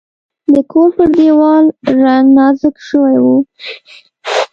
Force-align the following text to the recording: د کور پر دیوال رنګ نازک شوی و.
د 0.53 0.55
کور 0.71 0.89
پر 0.97 1.07
دیوال 1.17 1.65
رنګ 2.05 2.25
نازک 2.37 2.75
شوی 2.87 3.17
و. 3.23 3.25